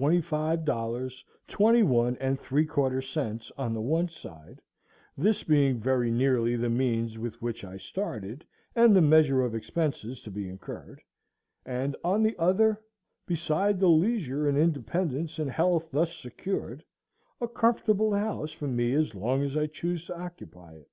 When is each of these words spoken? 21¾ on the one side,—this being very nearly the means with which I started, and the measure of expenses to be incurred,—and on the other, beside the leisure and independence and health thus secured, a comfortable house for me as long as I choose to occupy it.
21¾ 0.00 1.20
on 3.58 3.74
the 3.74 3.80
one 3.82 4.08
side,—this 4.08 5.42
being 5.44 5.78
very 5.78 6.10
nearly 6.10 6.56
the 6.56 6.70
means 6.70 7.18
with 7.18 7.34
which 7.42 7.62
I 7.64 7.76
started, 7.76 8.46
and 8.74 8.96
the 8.96 9.02
measure 9.02 9.42
of 9.42 9.54
expenses 9.54 10.22
to 10.22 10.30
be 10.30 10.48
incurred,—and 10.48 11.96
on 12.02 12.22
the 12.22 12.34
other, 12.38 12.80
beside 13.26 13.78
the 13.78 13.88
leisure 13.88 14.48
and 14.48 14.56
independence 14.56 15.38
and 15.38 15.50
health 15.50 15.90
thus 15.90 16.16
secured, 16.16 16.82
a 17.38 17.46
comfortable 17.46 18.14
house 18.14 18.52
for 18.52 18.68
me 18.68 18.94
as 18.94 19.14
long 19.14 19.42
as 19.42 19.54
I 19.54 19.66
choose 19.66 20.06
to 20.06 20.18
occupy 20.18 20.76
it. 20.76 20.88